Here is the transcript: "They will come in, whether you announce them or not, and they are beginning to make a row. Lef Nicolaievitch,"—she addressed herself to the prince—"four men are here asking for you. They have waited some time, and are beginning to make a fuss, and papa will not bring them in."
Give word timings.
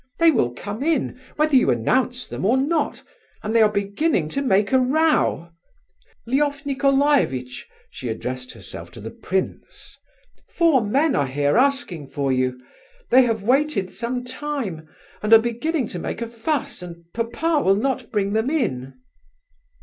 "They 0.17 0.31
will 0.31 0.51
come 0.51 0.81
in, 0.81 1.21
whether 1.35 1.55
you 1.55 1.69
announce 1.69 2.25
them 2.25 2.43
or 2.43 2.57
not, 2.57 3.03
and 3.43 3.53
they 3.53 3.61
are 3.61 3.69
beginning 3.69 4.29
to 4.29 4.41
make 4.41 4.71
a 4.71 4.79
row. 4.79 5.49
Lef 6.25 6.65
Nicolaievitch,"—she 6.65 8.09
addressed 8.09 8.53
herself 8.53 8.89
to 8.93 8.99
the 8.99 9.11
prince—"four 9.11 10.81
men 10.83 11.15
are 11.15 11.27
here 11.27 11.55
asking 11.55 12.07
for 12.07 12.31
you. 12.31 12.59
They 13.11 13.21
have 13.25 13.43
waited 13.43 13.91
some 13.91 14.23
time, 14.25 14.87
and 15.21 15.33
are 15.33 15.37
beginning 15.37 15.85
to 15.89 15.99
make 15.99 16.23
a 16.23 16.27
fuss, 16.27 16.81
and 16.81 17.03
papa 17.13 17.61
will 17.63 17.75
not 17.75 18.09
bring 18.11 18.33
them 18.33 18.49
in." 18.49 18.95